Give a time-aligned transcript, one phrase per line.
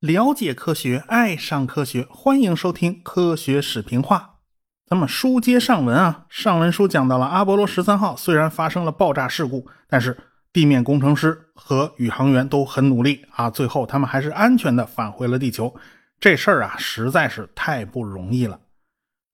[0.00, 4.38] 了解科学，爱上科学，欢迎收听科学史评话。
[4.86, 10.16] 咱们书接上文啊，上文书讲到了阿波罗十三号虽然发生了爆炸事故，但是
[10.52, 15.74] 地面工程师和宇航员都很努力啊，最后他们还是安全的返回了地球。
[16.18, 18.58] 这事儿啊，实在是太不容易了。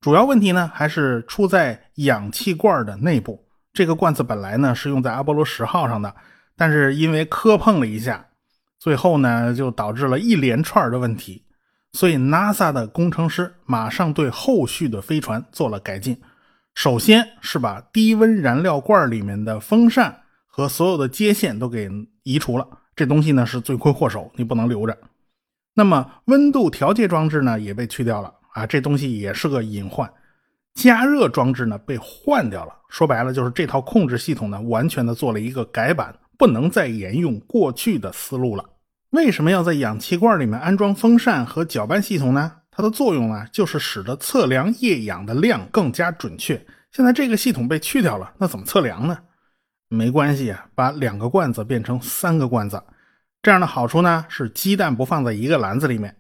[0.01, 3.46] 主要问题呢，还是出在氧气罐的内部。
[3.77, 6.15] 这个罐子本来呢是用在阿波罗十号上的，
[6.57, 8.27] 但是因为磕碰了一下，
[8.79, 11.45] 最后呢就导致了一连串的问题。
[11.93, 16.19] 所以，NASA 的工程师马上对后续的飞船做了改进。
[16.75, 21.91] 首先是把低温燃料罐里面的风扇和所有的接线都给
[22.23, 24.97] 移除了，这东西呢是罪魁祸首，你不能留着。
[25.75, 30.11] 那么，温度调节装置呢也被去掉了啊，这东西也是个隐患。
[30.77, 38.65] 加热装置呢被换掉了，说白了就是这套控制系统呢完全的做了一个改版，不能再沿用过去的思路了。
[39.11, 42.53] 为什么要在氧气罐里面安装风扇和搅拌系统呢？
[42.71, 46.63] 它的作用呢，就是使得测量液氧的量更加准确。
[46.93, 49.19] 现在这个系统被去掉了，那怎么测量呢？
[49.89, 52.83] 没关系啊，把两个罐子变成三个罐子，
[53.41, 56.15] 这样的好处呢是鸡蛋不放在一个篮子里面。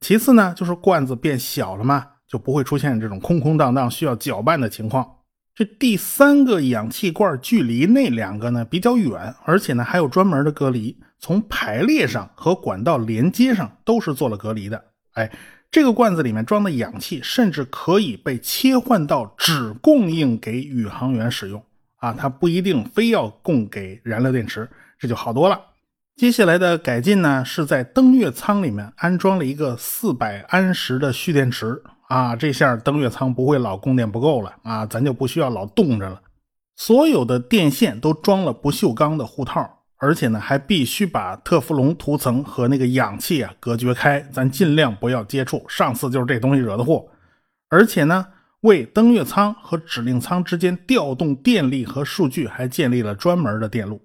[0.00, 5.10] 其次呢，就是罐子变小了嘛，就不会出现这种空空荡荡需要搅拌的情况。
[5.54, 10.94] 这第三个氧气罐距离那两个呢比较远，而且呢还有专门的隔离。
[11.18, 14.84] 从排列上和管道连接上都是做了隔离的。
[15.14, 15.32] 哎，
[15.70, 21.64] 这个罐子里面装的氧气甚至可以被切换到只供应给宇航员使用
[21.96, 25.58] 啊，它不一定非要供给燃料电池，这就好多了。
[26.16, 36.20] 接下来的改进呢，是在登月舱里面安装了一个四百安时的蓄电池啊，这下登月舱不会老供电不够了啊，咱就不需要老冻着了。
[36.76, 39.72] 所有的电线都装了不锈钢的护套。
[39.98, 45.64] 而且呢，还必须把特氟龙涂层和那个氧气啊隔绝开，咱尽量不要接触。
[45.70, 47.08] 上次就是这东西惹的祸。
[47.70, 48.26] 而且呢，
[48.60, 54.02] 为登月舱和指令舱之间调动电力和数据，还建立了专门的电路。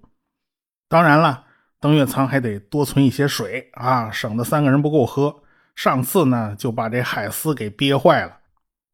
[0.88, 1.44] 当然了，
[1.78, 5.41] 登月舱还得多存一些水啊，省得三个人不够喝。
[5.74, 8.38] 上次呢，就把这海斯给憋坏了。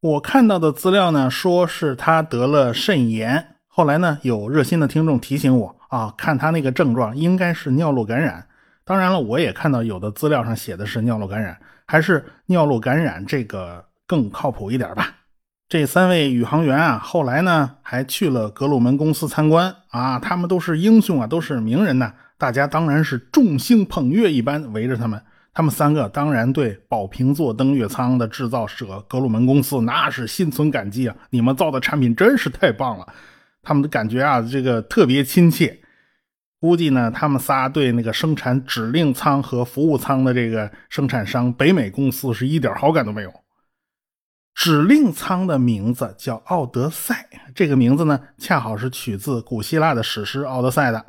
[0.01, 3.55] 我看到的资料呢，说是他得了肾炎。
[3.67, 5.75] 后来呢，有热心的听众提醒我。
[5.89, 8.45] 啊，看他那个症状应该是尿路感染。
[8.85, 11.57] 当然了，我也看到有的资料上写的是尿路感染，
[11.87, 15.15] 还是尿路感染这个更靠谱一点吧。
[15.67, 25.19] 这三位宇航员啊，后来呢还去了格鲁门公司参观啊，他们都是英雄啊，都是名人呐，大家当然是众星捧月一般围着他们。
[25.59, 33.05] 他们三个当然对宝瓶座登月舱的制造者格鲁门公司那是心存感激啊，你们造的产品真是太棒了。
[33.61, 35.77] 他们的感觉啊，这个特别亲切。
[36.61, 43.33] 估计呢，他们仨对那个生产指令舱和服务舱的这个生产商北美公司是一点好感都没有。
[44.55, 51.05] 指令舱的名字叫奥德赛，这个名字呢，恰好是取自古希腊的史诗《奥德赛》的。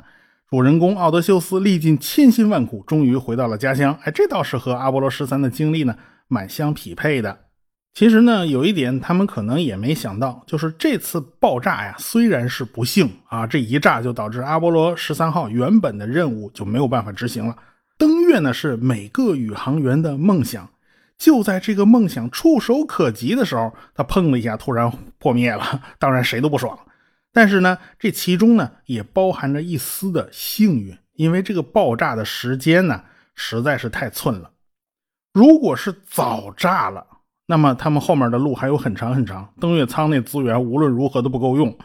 [0.51, 3.97] 主人公奥德修斯历尽千辛万苦，终于回到了家乡。
[4.03, 5.95] 哎，这倒是和阿波罗十三的经历呢，
[6.27, 7.45] 蛮相匹配的。
[7.93, 17.55] 其实呢，有一点他们可能也没想到，就是这次爆炸呀，虽然是不幸啊，这一炸就导致阿波罗十三号原本的任务就没有办法执行了。
[17.97, 20.69] 登月呢是每个宇航员的梦想，
[21.17, 26.77] 就在这个梦想触手可及的时候，它砰的一下突然破灭了，当然谁都不爽。
[27.33, 33.03] 但是呢，这其中呢也包含着一丝的幸运，因为这个爆炸的时间呢
[33.35, 34.51] 实在是太寸了。
[35.33, 37.07] 如果是早炸了，
[37.45, 41.77] 那么他们后面的路还有很长很长，登月舱那资源无论如何都不够用，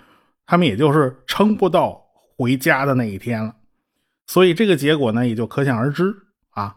[0.46, 2.04] 他们也就是撑不到
[2.36, 3.54] 回家的那一天了。
[4.26, 6.12] 所以这个结果呢，也就可想而知
[6.50, 6.74] 啊。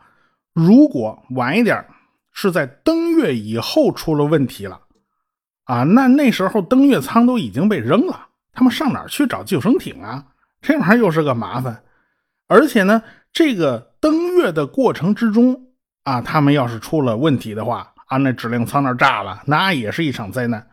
[0.53, 1.83] 如果晚一点，
[2.31, 4.81] 是在登月以后出了问题了
[5.63, 10.25] 啊，那那时候登月舱都已经被扔了，他们上哪儿去找救生艇啊？
[10.61, 11.83] 这玩意儿又是个麻烦。
[12.47, 15.67] 而且呢，这个登月的过程之中
[16.03, 20.67] 啊，他们要是出了问题的话，啊，那指令舱那炸了，那也是一场灾难。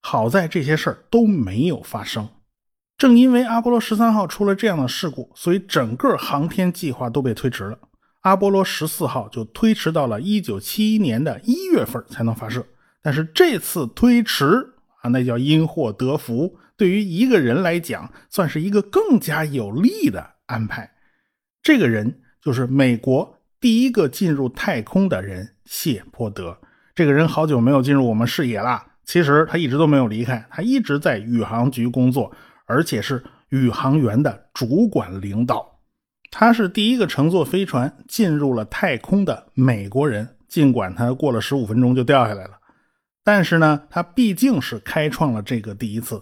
[0.00, 2.28] 好在这些事儿都没有发生。
[2.98, 7.78] 正因为阿波罗十三号出了这样的事故，所以整个航天计划都被推迟了。
[8.20, 12.64] 阿波罗十四号就推迟到了一九七一年的一月份才能发射。
[13.02, 20.90] 但是这次推迟啊，那叫因祸得福，对于一个人来讲，算是一个更加有利的安排。
[21.62, 26.58] 这个人就是美国第一个进入太空的人谢泼德。
[26.92, 28.84] 这个人好久没有进入我们视野了。
[29.04, 32.32] 其实他一直都没有离开，他一直在宇航局工作，
[32.66, 35.78] 而且是宇航员的主管领导。
[36.32, 42.58] 他是第一个乘坐飞船进入了太空的美国人，尽管他过了十五分钟就掉下来了，
[43.22, 46.20] 但是呢，他毕竟是开创了这个第一次。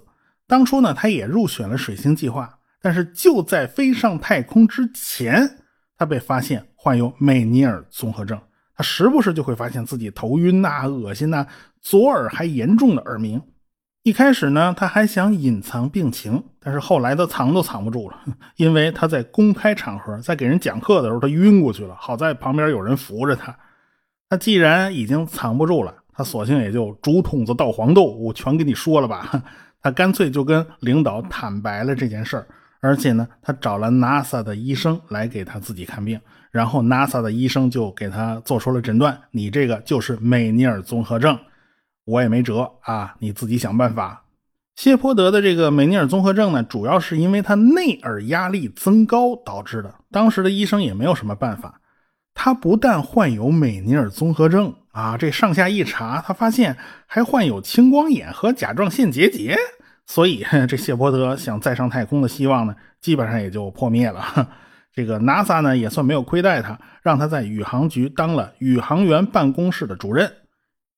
[0.50, 5.58] 当初呢，他也入选了水星计划，但是就在飞上太空之前，
[5.96, 8.36] 他被发现患有美尼尔综合症。
[8.74, 11.46] 他时不时就会发现自己头晕呐、恶心呐，
[11.80, 13.40] 左耳还严重的耳鸣。
[14.02, 18.16] 一开始呢，他还想隐藏病情，但是后来他藏都藏不住了，
[18.56, 21.94] 因为他在公开场合，在给人讲课的时候，他晕过去了。
[21.96, 23.56] 好在旁边有人扶着他。
[24.28, 29.30] 他既然已经藏不住了，他索性也就竹筒子倒黄豆，我全给你说了吧。
[29.82, 32.46] 他干脆就跟领导坦白了这件事儿，
[32.80, 41.38] 而且呢，他找了 NASA 的医生来给他自己看病，然后 NASA 的医生就给他做出了诊断：你这个就是美尼尔综合症。
[42.04, 44.24] 我也没辙啊，你自己想办法。
[44.74, 49.94] 谢泼德的这个美尼尔综合症呢，主要是因为他内耳压力增高导致的。
[50.10, 51.80] 当时的医生也没有什么办法。
[52.34, 56.76] 他不但患有美尼尔综合症啊，这上下一查，他发现
[57.06, 59.56] 还患有青光眼和甲状腺结节。
[60.06, 64.48] 所以 这谢泼德想再上太空的希望呢，基本上也就破灭了。
[64.92, 70.30] 这个 NASA 呢，也算没有亏待他，让他在宇航局当了宇航员办公室的主任。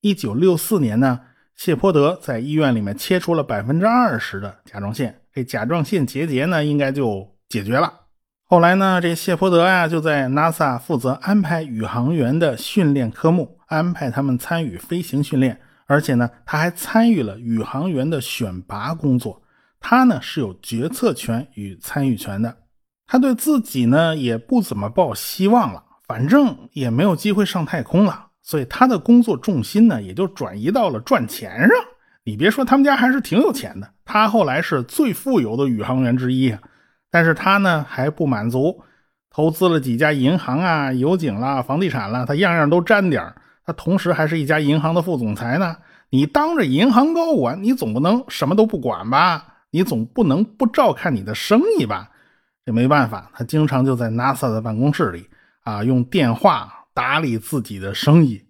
[0.00, 1.21] 一九六四年呢，
[1.55, 7.93] 谢泼德在医院里面切除了百分之二十的甲状腺，这甲状腺结节呢应该就解决了。
[8.44, 19.42] 后来呢，这谢泼德呀就在 NASA 负责安排宇航员的训练科目，安排他们参与飞行训练，而且呢他还参与了宇航员的选拔工作，
[19.80, 22.54] 他呢是有决策权与参与权的。
[23.06, 28.26] 他对自己呢也不怎么抱希望了，反正也没有机会上太空了。
[28.42, 31.70] 所以他的工作重心呢，也就转移到了赚钱上。
[32.24, 33.88] 你别说，他们家还是挺有钱的。
[34.04, 36.60] 他后来是最富有的宇航员之一啊。
[37.10, 38.82] 但是他呢还不满足，
[39.30, 43.22] 投资了几家银行啊、油井啦、房地产啦，他样样都沾点
[43.72, 45.76] 同时还是一家银行的副总裁呢。
[46.10, 49.44] 你当着银行高管，你总不能什么都不管吧？
[49.70, 52.10] 你总不能不照看你的生意吧？
[52.64, 55.28] 这没办法，他经常就在 NASA 的办公室里
[55.64, 56.78] 啊，用电话。
[56.94, 58.44] 打理自己的生意，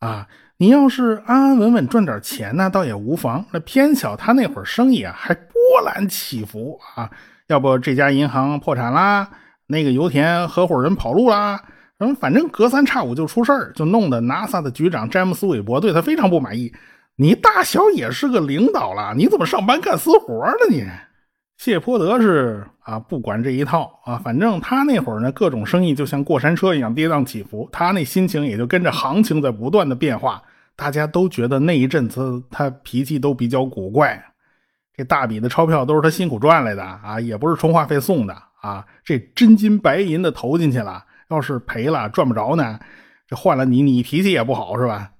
[0.00, 0.26] 啊，
[0.56, 3.44] 你要是安安稳稳赚点钱呢，倒也无妨。
[3.52, 5.54] 那偏巧他那会儿生意啊，还波
[5.86, 7.08] 澜起伏啊，
[7.46, 9.30] 要不这家银行破产啦，
[9.68, 11.62] 那个油田合伙人跑路啦，
[11.98, 16.72] 什么反正隔三差五就出事儿，就弄得 NASA 的局长詹姆斯·韦伯对他非常不满意。
[17.16, 20.66] 你大小也是个领导了，你怎么上班干私活呢？
[20.70, 20.84] 你？
[21.56, 30.42] 谢泼德是啊，不管这一套啊，反正他那会儿呢，各种生意就像过山车一样跌宕起伏，他那心情也就跟着行情在不断的变化。
[30.74, 34.20] 大家都觉得那一阵子他脾气都比较古怪，
[34.96, 42.78] 这大笔的钞票都是他辛苦赚来的啊，也不是充话费送的啊，这真金白银的投进去了，要是赔了赚不着呢，
[43.26, 45.10] 这换了你，你脾气也不好是吧？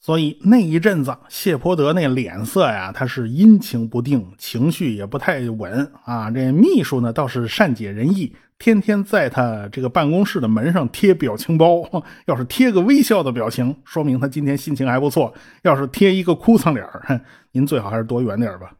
[0.00, 6.30] 所以那一阵子，谢泼德那脸色呀，他是阴晴不定，情绪也不太稳啊。
[6.30, 11.82] 这秘书呢倒是善解人意，天天在他这个办公室的门上贴表情包。
[12.26, 15.32] 要是贴个微笑的表情，说明他今天心情还不错；
[15.62, 16.86] 要是贴一个哭丧脸
[17.52, 18.74] 您最好还是躲远点吧。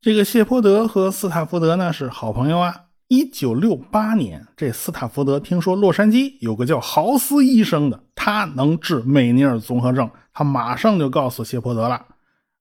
[0.00, 2.87] 这个谢泼德和斯塔福德呢是好朋友啊。
[3.08, 12.04] 一九六八年，这斯塔福德听说洛杉矶有个叫豪斯医生的，他能治美尼尔综合症，他马上就告诉谢泼德了。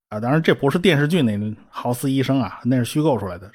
[0.08, 1.38] 啊，当然这不是电视剧那
[1.68, 3.52] 豪斯医生啊，那是虚构出来的。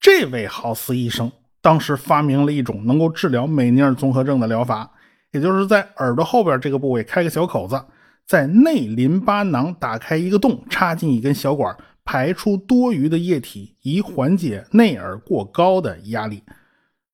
[0.00, 4.88] 这位豪斯医生当时发明了一种能够治疗美尼尔综合症的疗法，
[5.32, 7.84] 也就是在耳朵后边这个部位开个小口子，
[8.24, 11.76] 在内淋巴囊打开一个洞，插进一根小管。
[12.04, 16.42] 排出多余的液体，以缓解内耳过高的压力。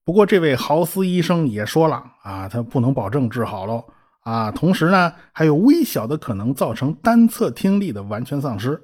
[0.04, 3.84] 不过，这位豪斯医生也说了啊，他不能保证治好喽
[4.20, 4.50] 啊。
[4.50, 8.80] 同时呢，还有微小的可能造成单侧听力的完全丧失。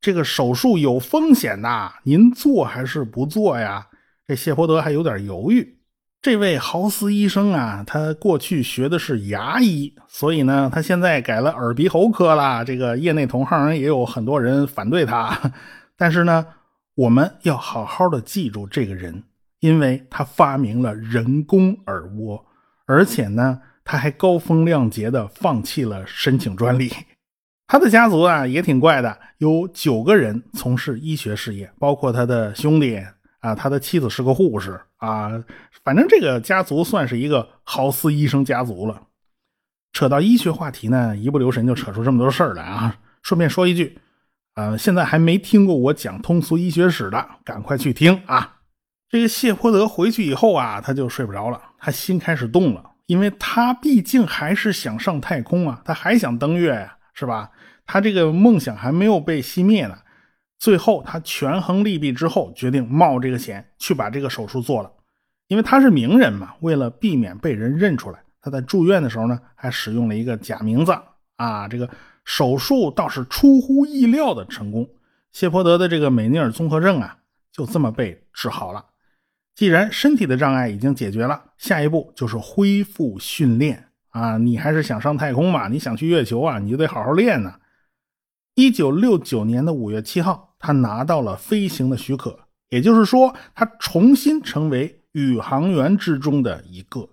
[0.00, 3.86] 这个手术有风险的，您做还是不做呀？
[4.26, 5.78] 这谢泼德还有点犹豫。
[6.24, 12.64] 这位豪斯医生啊，他过去学的是牙医，所以呢，他现在改了耳鼻喉科了。
[12.64, 15.38] 这个业内同行也有很多人反对他，
[15.98, 16.46] 但是呢，
[16.94, 19.22] 我们要好好的记住这个人，
[19.60, 22.42] 因为他发明了人工耳蜗，
[22.86, 26.90] 而且呢，他还高风亮节的放弃了申请专利。
[27.66, 32.98] 他的家族啊也挺怪的，有九个人从事医学事业，包括他的兄弟。
[33.40, 35.44] 啊，他的妻子是个护士啊，
[35.84, 39.02] 反正这个家族算是一个豪斯医生家族了。
[39.92, 42.96] 扯到医学话题呢，一不留神就扯出这么多事儿来啊。
[43.22, 43.98] 顺便说一句，
[44.54, 48.56] 呃，现在还没听过我讲通俗医学史的，赶快去听啊。
[49.08, 57.50] 这个谢泼德回去以后啊，他就睡不着了，他心开始动了，因为他毕竟还是想上太空啊，他还想登月呀，是吧？
[57.86, 59.98] 他这个梦想还没有被熄灭呢。
[60.58, 64.90] 最后，他权衡利弊之后，决定冒这个险去把这个手术做了，
[65.48, 66.54] 因为他是名人嘛。
[66.60, 70.96] 为了避免被人认出来，他在住院的时候呢，还使用了一个假名字
[71.36, 71.68] 啊。
[71.68, 71.88] 这个
[72.24, 74.88] 手术倒是出乎意料的成功，
[75.32, 77.18] 谢泼德的这个美尼尔综合症啊，
[77.52, 78.86] 就这么被治好了。
[79.54, 84.38] 既然身体的障碍已经解决了，下一步就是恢复训练啊。
[84.38, 85.68] 你还是想上太空嘛？
[85.68, 86.58] 你想去月球啊？
[86.58, 87.54] 你就得好好练呢。
[88.54, 97.08] 一九六九年的五月七号，他拿到了飞行的许可，也就是说，他重新成为宇航员之中的一个。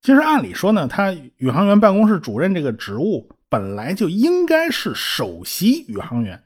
[0.00, 6.42] 其实按理说呢，他宇航员办公室主任这个职务本来就应该是首席宇航员，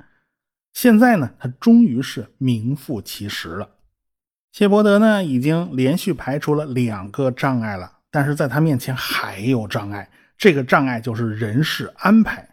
[0.72, 3.68] 现在呢，他终于是名副其实了。
[4.50, 12.49] 谢伯德呢，已经连续排除了两个障碍了，但是在他面前还有障碍，这个障碍就是人事安排。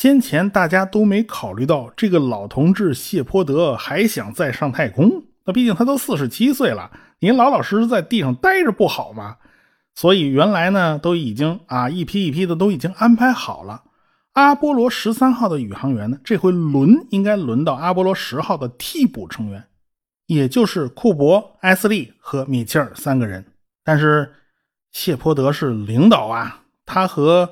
[0.00, 5.24] 先前大家都没考虑到，这个老同志谢泼德还想再上太空。
[5.44, 9.38] 那毕竟他都四十七岁了，您老老实实在地上待着不好吗？
[9.96, 13.82] 所以原来呢，都已经啊一批一批的都已经安排好了。
[14.34, 19.64] 阿波罗十三号的宇航员呢，这回轮应该轮到阿波罗十号的替补成员，
[20.26, 23.44] 也就是库珀、埃斯利和米切尔三个人。
[23.82, 24.32] 但是
[24.92, 27.50] 谢泼德是领导啊，他和。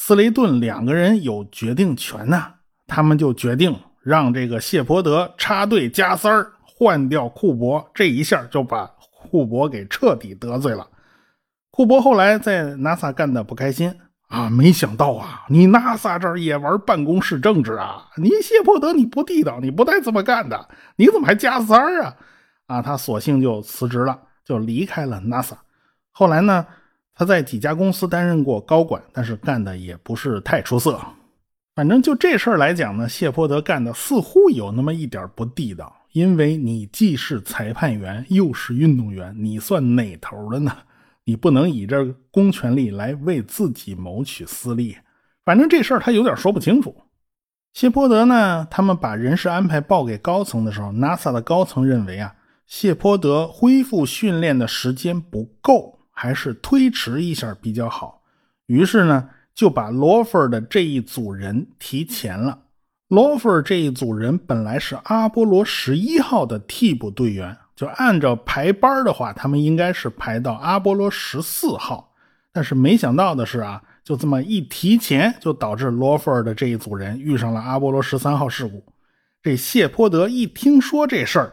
[0.00, 2.54] 斯雷顿两个人有决定权呐，
[2.86, 7.90] 他们就决定让这个谢泼德插队加塞儿，换掉库珀。
[7.92, 10.86] 这一下就把库珀给彻底得罪了。
[11.70, 13.94] 库珀后来在 NASA 干的不开心
[14.28, 18.06] 啊，没想到啊，你 NASA 这儿也玩办公室政治啊！
[18.16, 22.16] 你谢泼德你不地道，你不带这么干的，你怎么还加塞儿啊？
[22.68, 25.56] 啊，他索性就辞职了，就离开了 NASA。
[26.12, 26.64] 后来呢？
[27.18, 30.96] 他在几家公司担任过高管，但是干的也不是太出色。
[31.74, 35.92] 反正就这事儿来讲呢，谢泼德干的似乎有那么一点不地道。
[36.12, 40.72] 因为你既是裁判员，又是运动员，你算哪头的呢？
[41.24, 44.96] 你不能以这公权力来为自己谋取私利。
[45.44, 46.94] 反正这事儿他有点说不清楚。
[47.72, 52.32] 谢泼德呢，他们把人事安排报给高层的时候，NASA 的高层认为啊，
[52.64, 55.97] 谢泼德恢复训练的时间不够。
[56.20, 58.20] 还是推迟一下比较好，
[58.66, 62.58] 于是呢，就把罗弗的这一组人提前了。
[63.06, 72.12] 罗弗这一组人本来是阿波罗十一号的替补队员，就按照排班的话，他们应该是排到阿波罗十四号。
[72.52, 78.84] 但是没想到的是啊，就这么一提前，就导致罗弗的这一组人遇上了阿波罗十三号事故。
[79.40, 81.52] 这谢泼德一听说这事儿。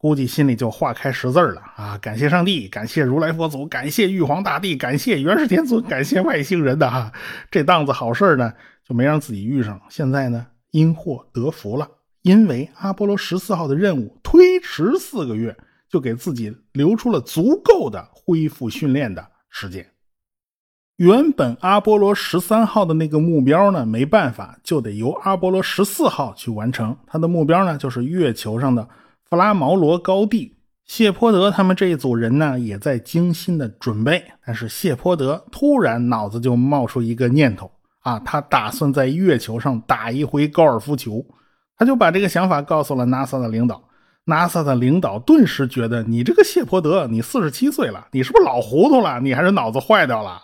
[0.00, 1.98] 估计心里就化开十字了啊！
[1.98, 7.12] 感谢上帝，感谢如来佛祖，感谢玉皇大帝，感谢元始天尊，感谢外星人的哈！
[7.50, 8.52] 这档子好事呢，
[8.88, 9.80] 就没让自己遇上。
[9.88, 11.88] 现在呢，因祸得福了，
[12.22, 15.56] 因为阿波罗十四号的任务推迟四个月，
[15.90, 19.84] 就给自己留出了足够的恢复训练的时间。
[20.98, 26.96] 原本阿波罗十三号的那个目标呢，没办法，就得由阿波罗十四号去完成。
[27.04, 28.88] 他的目标呢，就是月球上的。
[29.30, 30.56] 弗拉毛罗高地，
[30.86, 34.24] 谢泼德他们这一组人呢，也在精心的准备。
[34.46, 37.70] 但是谢泼德突然脑子就冒出一个念头
[38.00, 41.22] 啊，他打算在月球上打一回高尔夫球。
[41.76, 43.84] 他就把这个想法告诉了 NASA 的领导。
[44.24, 49.20] NASA 的领导顿时觉得，你这个谢泼德，你四十七岁了，你是不是老糊涂了？
[49.20, 50.40] 你还是脑子坏掉了？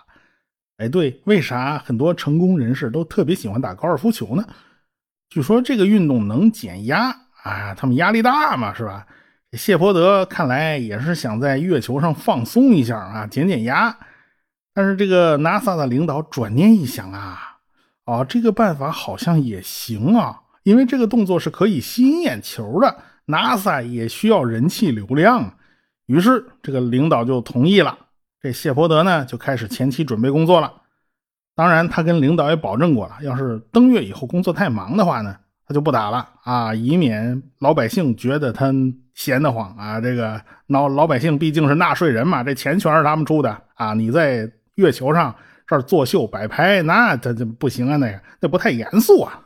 [0.76, 4.44] 哎，对，为啥很多成功人士都特别喜欢打高尔夫球呢？
[5.30, 7.16] 据说这个运动能减压。
[7.44, 9.06] 啊，他们压力大嘛，是吧？
[9.52, 13.96] 谢泼德看来也是想在月球上放松一下啊，减减压。
[14.72, 17.58] 但是这个 NASA 的领导转念一想啊，
[18.06, 22.96] 哦，这个办法好像也行啊，因为这个动作是可以吸引眼球的
[23.26, 25.54] ，NASA 也需要人气流量。
[26.06, 27.96] 于是这个领导就同意了。
[28.40, 30.72] 这谢泼德呢，就开始前期准备工作了。
[31.54, 35.36] 当然，他跟领导也保证过了，要是登月以后工作太忙的话呢。
[35.66, 38.72] 他就不打了啊，以免老百姓觉得他
[39.14, 40.00] 闲得慌啊。
[40.00, 43.94] 这个老老百姓毕竟是纳税人嘛，这钱全是他们出的啊。
[43.94, 45.34] 你在月球上
[45.66, 49.40] 这儿作秀摆拍，那这这不行啊，那个那不太严肃啊。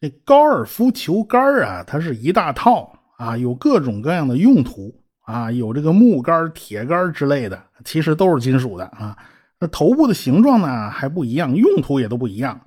[0.00, 4.92] 这高尔夫球杆啊，它是一大套啊，有各种各样的用途
[5.24, 9.16] 啊，有这个木杆、铁杆之类的，其实都是金属的啊。
[9.60, 12.60] 那头部的形状呢还不一样，用途也都不一样。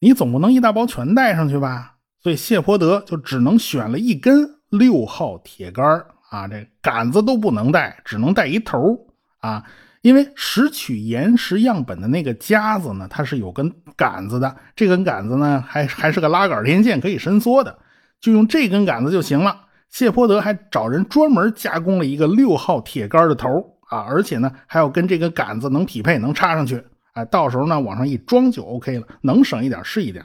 [0.00, 1.96] 你总不能一大包全带上去吧？
[2.22, 8.98] 所以谢泼德就只能选了一根六号铁杆啊，这杆子都不能带，只能带一头
[9.40, 9.64] 啊。
[10.02, 17.76] 因为拾取岩石样本的那个夹子呢，它是有根杆子的，这根杆子呢还还是个拉杆天线，可以伸缩的，
[18.20, 19.64] 就用这根杆子就行了。
[19.90, 23.48] 谢泼德还找人专门加工了一个六号铁杆的头
[23.88, 26.82] 啊，而且呢还要跟这个杆子能匹配，能插上去。
[27.14, 30.24] 哎，到时候呢往上一装就 OK 了，能省一点是一点。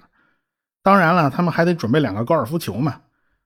[0.84, 3.02] 当然了，他们还得准备两个高尔夫球嘛。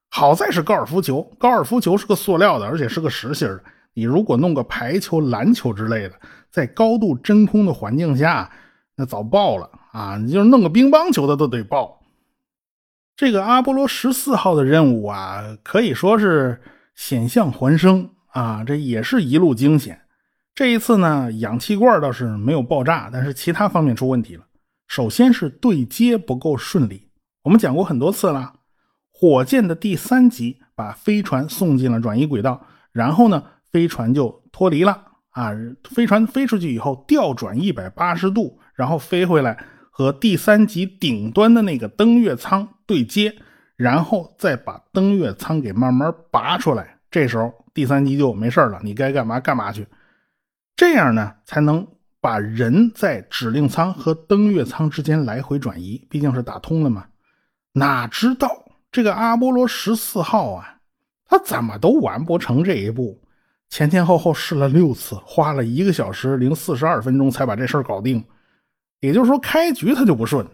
[0.10, 3.63] 好在是高尔夫球，高尔夫球是个塑料的，而且是个实心的。
[3.94, 6.13] 你如果弄个排球、篮球之类的，
[6.50, 8.50] 在高度真空的环境下，
[8.96, 10.17] 那早爆了啊！
[10.17, 12.00] 你就是弄个乒乓球的都得爆。
[13.15, 16.62] 这个阿波罗十四号的任务啊，可以说是
[16.96, 20.01] 险象环生啊，这也是一路惊险。
[20.56, 24.44] 这一次呢，氧气罐倒是没有爆炸，但是其他方面出问题了。
[24.88, 27.06] 首先是对接不够顺利，
[27.44, 28.53] 我们讲过很多次了，
[29.12, 33.44] 火箭的第三级把飞船送进了转移轨道，然后呢。
[33.70, 35.51] 飞船就脱离了啊！
[35.84, 43.36] 飞船飞出去以后，调转一百八十度，然后飞回来和第三级顶端的那个登月舱对接，
[43.75, 46.98] 然后再把登月舱给慢慢拔出来。
[47.12, 49.86] 这时候第三级就没事了，你该干嘛干嘛去。
[50.77, 51.86] 这样呢，才能
[52.22, 57.06] 把人在指令舱和登月舱之间来回转移，毕竟是打通了嘛。
[57.77, 58.50] 哪知道
[58.91, 60.79] 这个阿波罗十四号啊，
[61.25, 63.22] 他怎么都完不成这一步。
[63.69, 68.24] 前前后后试了六次，花了一个小时零四十二分钟才把这事儿搞定。
[69.01, 70.48] 也就是说，开局他就不顺。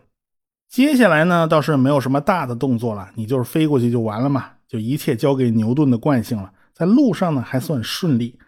[0.68, 6.52] 接下来呢，倒是没有什么大的动作了，你就是飞过去就完了嘛，就一切交给牛顿的惯性了。
[6.74, 8.40] 在路上呢，还算顺利，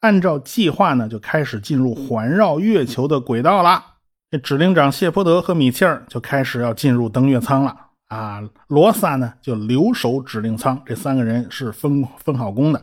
[0.00, 3.84] 按照计划呢，就开始进入环绕月球的轨道了。
[4.30, 7.81] 这指令长谢泼德和米切尔就开始要进入登月舱了
[8.12, 8.42] 啊。
[8.68, 12.82] 罗萨呢，就留守指令舱，这三个人是分分好工的。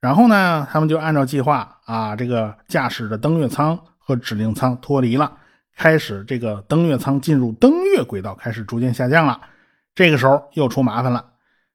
[0.00, 5.32] 然后呢，他们就按照计划啊，这个驾驶着登月舱和指令舱脱离了，
[5.76, 9.40] 开始这个登月舱进入登月轨道，开始逐渐下降了。
[9.96, 11.32] 这个时候又出麻烦了，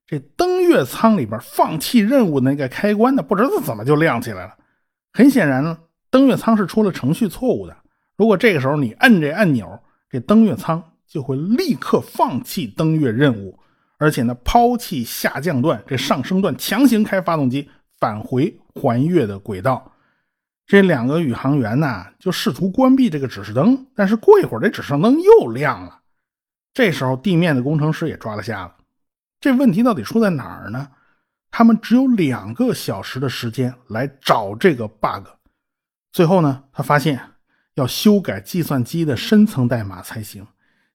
[0.08, 4.54] 这登月舱里边放弃任务那个开关呢，不知道怎么就亮起来了。
[5.12, 5.78] 很显然呢，
[6.10, 7.76] 登月舱是出了程序错误的。
[8.16, 9.78] 如果这个时候你摁这按钮，
[10.10, 13.60] 这登月舱就会立刻放弃登月任务，
[13.98, 17.70] 而且呢，抛弃下降段，这上升段强行开发动机。
[18.00, 19.94] 返回环月的轨道，
[20.66, 26.02] 这两个宇航员呢就试图关闭这个指示灯，但是过一会儿这指示灯又亮了。
[26.74, 28.76] 这时候地面的工程师也抓了瞎了，
[29.40, 30.90] 这问题到底出在哪儿呢？
[31.50, 35.26] 他们只有两个小时的时间来找这个 bug。
[36.12, 37.22] 最后呢，他发现
[37.76, 40.46] 要修改计算机的深层代码才行。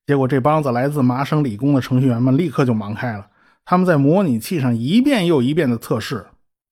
[0.09, 3.29] 结果这帮子来自麻省理工的程序员们立刻就忙开了，
[3.67, 6.25] 他们在模拟器上一遍又一遍的测试。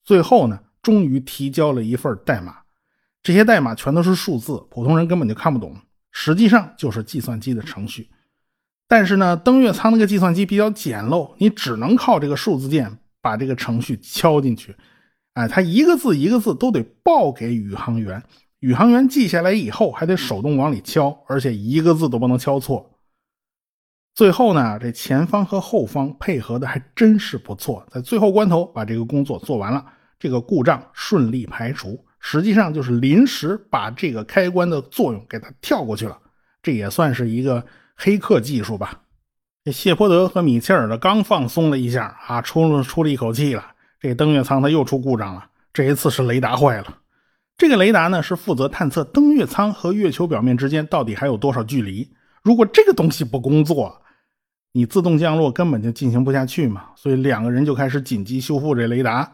[0.03, 2.61] 最后呢，终于提交了一份代码，
[3.23, 5.77] 这些代码全都是数字，普通人根本就看不懂。
[6.13, 8.09] 实际上就是计算机的程序。
[8.89, 14.75] 但是呢，登月舱那个计算机比较简陋，你只能靠这个数字键把这个程序敲进去。
[15.35, 18.23] 哎，它一个字一个字都得报给宇航员，
[18.61, 22.96] 宇航员记下来以后还得手动往里敲，而且一个字都不能敲错。
[24.17, 29.85] 最后呢，这前方和后方配合的还真是不错，在最后关头把这个工作做完了。
[30.19, 36.19] 这个故障顺利排除，实际上就是临时把这个开关的作用给它跳过去了，
[36.63, 37.63] 这也算是一个
[37.95, 39.03] 黑客技术吧。
[39.65, 43.73] 这谢泼德和米切尔的刚放松了一下啊，出了出了一口气了。
[44.01, 47.01] 这登月舱它又出故障了，这一次是雷达坏了。
[47.59, 52.11] 这个雷达呢是负责探测登月舱和月球表面之间到底还有多少距离。
[52.43, 54.01] 如果这个东西不工作，
[54.77, 56.85] 你自动降落根本就进行不下去嘛。
[56.97, 59.33] 所以两个人就开始紧急修复这雷达。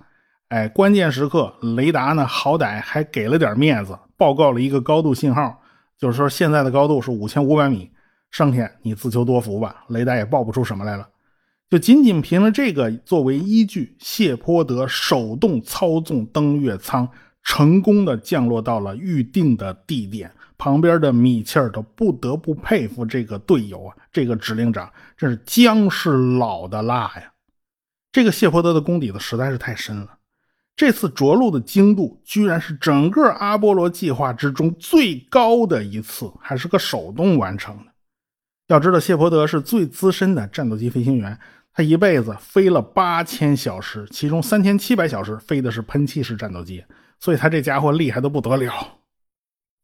[0.51, 5.61] 哎，关键时刻，雷达呢，好歹还给了点面子，报告了一个高度信号，
[5.99, 7.91] 就是说现在的高度是五千五百米，
[8.31, 11.09] 剩下你自求多福吧，雷达也报不出什么来了。
[11.69, 17.09] 就仅仅凭着这个作为依据，谢泼德手动操纵登月舱，
[17.43, 20.31] 成功的降落到了预定的地点。
[20.59, 27.33] 旁边的米切尔都不得不佩服这个队友啊，这个指令长这是姜是老的辣呀。
[28.13, 30.19] 这个谢泼德的功底子实在是太深了。
[30.77, 37.87] 这次着陆的精度居然是整个阿波罗计划之中最高的一次，还是个手动完成的。
[38.69, 41.39] 要知道，谢泼德是最资深的战斗机飞行员，
[41.75, 46.85] 他一辈子飞了八千小时，其中三千七百小时飞的是喷气式战斗机，
[47.23, 48.73] 所以他这家伙厉害的不得了。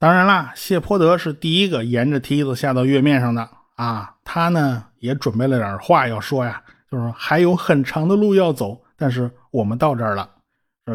[0.01, 10.29] 当然啦，谢泼德是第一个沿着梯子下到月面上的啊，他呢也准备了点话要说呀，就是还有很长的路要走，但是我们到这儿了。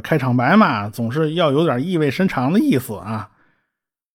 [0.04, 3.30] 开场白嘛，总是要有点意味深长的意思啊。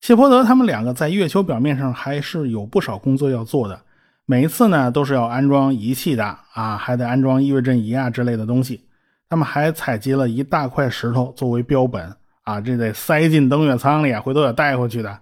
[0.03, 3.81] 谢泼德他们两个在月球表面上还是有不少工作要做的，
[4.27, 8.85] 每一次呢都是要安装仪器的啊，还得安装异位震仪啊之类的东西。
[9.29, 15.21] 他们还采集了一大块石头作为标本啊，这得塞进登月舱里啊，回头得带回去的。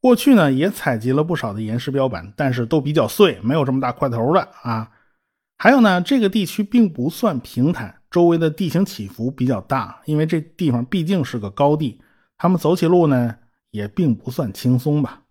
[0.00, 4.90] 过去呢也采集了不少的岩石标本，但是都比较碎，没有这么大块头的啊。
[5.58, 12.00] 还有呢，这个地区并不算平坦，周围的地形起伏比较大，因为这地方毕竟是个高地，
[12.36, 13.36] 他们走起路呢。
[13.70, 15.24] 也并不算轻松吧。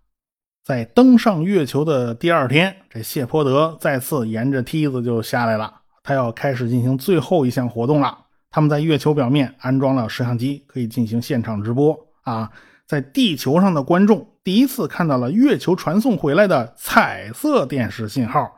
[0.64, 5.80] 在登上月球的第二天，这谢泼德再次沿着梯子就下来了。
[6.08, 8.16] 他要开始进行最后一项活动了。
[8.48, 12.50] 他们在月球表面安装了摄像机，可以进行现场直播啊。
[12.86, 18.56] 在地球上的观众第一次看到了月球传送回来的彩色电视信号，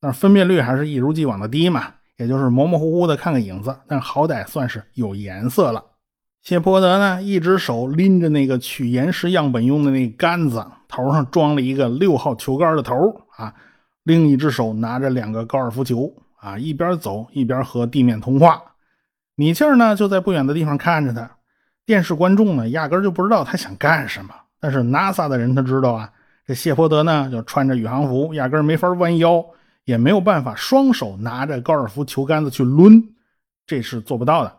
[0.00, 5.84] 但分辨率还是一如既往的低嘛，也就是模模糊糊的看个影子，但好歹算是有颜色了。
[6.42, 12.94] 谢泼德呢，一只手拎着那个取岩石样本用的那杆子，头上装了一个六号球杆的头
[13.36, 13.52] 啊，
[14.04, 18.62] 另一只手拿着两个高尔夫球啊，一边走一边和地面通话。
[19.34, 21.30] 米切尔呢，就在不远的地方看着他。
[21.86, 26.10] 电视观众呢，压根就不知道他想干什么，但是 NASA 的人他知道啊。
[26.46, 29.44] 这谢泼德呢，就穿着宇航服，压根没法弯腰，
[29.84, 33.02] 也没有办法双手拿着高尔夫球杆子去抡，
[33.66, 34.56] 这是做不到的。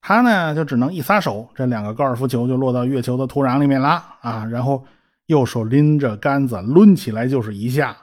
[0.00, 4.44] 他呢，就只能一撒手，这两个高尔夫球就落到月球的土壤里面了啊！
[4.50, 4.84] 然后
[5.26, 7.96] 右手拎着杆子抡起来就是一下，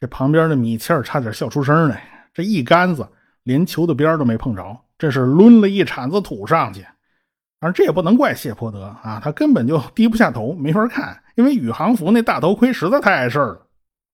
[0.00, 2.21] 这旁边的米切尔差点笑出声来。
[2.34, 3.08] 这一杆子
[3.42, 6.86] 连球的边都没碰着，这是抡了一铲子土上去。
[7.60, 13.66] 而这也不能怪谢泼德啊，他根本就低不下头，没法看，因为宇航服那大头盔实在太碍事了。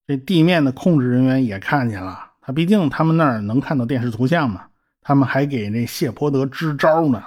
[0.05, 4.65] 这地面的控制人员也看见了，他毕竟他们那儿能看到电视图像嘛。
[5.01, 7.23] 他们还给那谢泼德支招呢，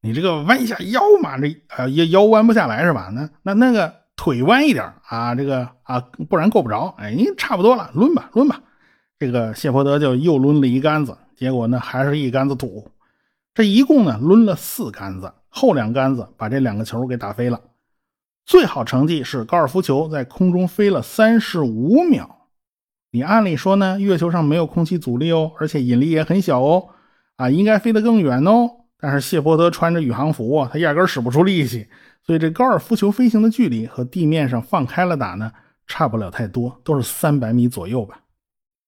[0.00, 3.10] 你这个弯一下腰嘛，这呃腰腰弯不下来是吧？
[3.12, 6.94] 那那那个腿弯一点啊，这个啊不然够不着。
[6.96, 8.62] 哎，你差不多了，抡吧抡吧。
[9.22, 12.90] 这个谢泼德就又抡了一杆子，结果呢还是一杆子土。
[13.54, 17.60] 这一共呢抡了四杆子，后两杆子把这两个球给打飞了。
[18.44, 22.48] 最好成绩是高尔夫球在空中飞了三十五秒。
[23.12, 26.88] 你按理说呢，月球上没有空气阻力哦，而且引力也很小哦。
[27.36, 28.68] 啊，应该飞得更远哦。
[28.98, 31.86] 但是谢泼德穿着宇航服啊，他压根使不出力气，
[32.26, 35.52] 所以这高尔夫球飞行的距离和地面上放开了打呢，
[35.86, 38.18] 差不了太多，都是三百米左右吧。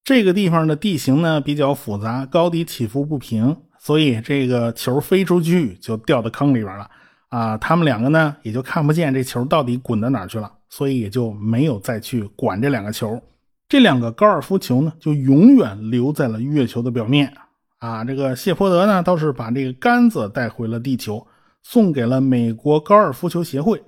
[0.05, 6.91] 这个地方的地形呢比较复杂，高低起伏不平，所以这个球飞出去就掉到坑里边了。
[7.31, 13.19] 啊，他们两个呢也就看不见这球到底滚到哪去了，所以也就没有再去管这两个球。
[13.67, 17.33] 这两个高尔夫球呢就永远留在了月球的表面。
[17.79, 21.27] 啊，这个谢泼德呢，倒是把这个杆子带回了地球，
[21.63, 23.83] 送给了美国高尔夫球协会。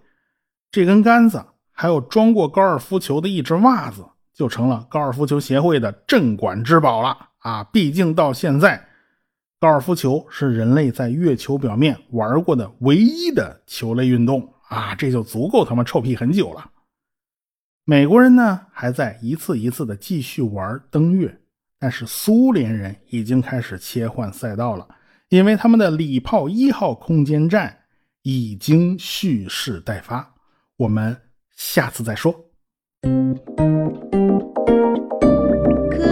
[0.70, 4.04] 这根杆子还有装过高尔夫球的一只袜子，
[4.36, 7.30] 就成了高尔夫球协会的镇馆之宝了。
[7.38, 8.86] 啊，毕竟到现在，
[9.58, 16.70] 高尔夫球是人类在月球表面玩过的唯一的球类运动啊，这就足够他们臭屁很久了。
[17.84, 21.40] 美国人呢，还在一次一次的继续玩登月。
[21.78, 24.88] 但是苏联人已经开始切换赛道了，
[25.28, 27.78] 因为他们的礼炮一号空间站
[28.22, 30.34] 已经蓄势待发。
[30.78, 31.16] 我们
[31.54, 32.34] 下次再说。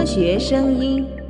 [0.05, 1.24] 学声音。